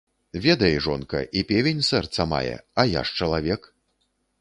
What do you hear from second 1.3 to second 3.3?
і певень сэрца мае, а я ж